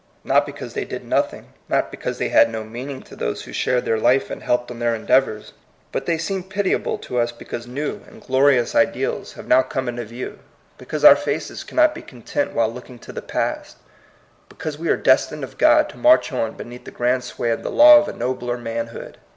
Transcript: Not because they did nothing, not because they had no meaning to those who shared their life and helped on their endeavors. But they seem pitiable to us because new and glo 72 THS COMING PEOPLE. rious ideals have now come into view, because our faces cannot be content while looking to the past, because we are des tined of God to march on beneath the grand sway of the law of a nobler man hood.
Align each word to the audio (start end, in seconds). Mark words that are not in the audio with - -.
Not 0.23 0.47
because 0.47 0.73
they 0.73 0.83
did 0.83 1.05
nothing, 1.05 1.53
not 1.69 1.91
because 1.91 2.17
they 2.17 2.29
had 2.29 2.49
no 2.51 2.63
meaning 2.63 3.03
to 3.03 3.15
those 3.15 3.43
who 3.43 3.53
shared 3.53 3.85
their 3.85 3.99
life 3.99 4.31
and 4.31 4.41
helped 4.41 4.71
on 4.71 4.79
their 4.79 4.95
endeavors. 4.95 5.53
But 5.91 6.07
they 6.07 6.17
seem 6.17 6.41
pitiable 6.41 6.97
to 6.97 7.19
us 7.19 7.31
because 7.31 7.67
new 7.67 8.01
and 8.07 8.19
glo 8.19 8.19
72 8.19 8.19
THS 8.19 8.23
COMING 8.23 8.23
PEOPLE. 8.23 8.39
rious 8.41 8.75
ideals 9.13 9.33
have 9.33 9.47
now 9.47 9.61
come 9.61 9.87
into 9.87 10.03
view, 10.05 10.39
because 10.79 11.05
our 11.05 11.15
faces 11.15 11.63
cannot 11.63 11.93
be 11.93 12.01
content 12.01 12.53
while 12.53 12.73
looking 12.73 12.97
to 12.97 13.13
the 13.13 13.21
past, 13.21 13.77
because 14.49 14.79
we 14.79 14.89
are 14.89 14.97
des 14.97 15.17
tined 15.29 15.43
of 15.43 15.59
God 15.59 15.87
to 15.89 15.97
march 15.97 16.31
on 16.33 16.53
beneath 16.57 16.85
the 16.85 16.89
grand 16.89 17.23
sway 17.23 17.51
of 17.51 17.61
the 17.61 17.69
law 17.69 17.97
of 17.99 18.07
a 18.07 18.13
nobler 18.13 18.57
man 18.57 18.87
hood. 18.87 19.19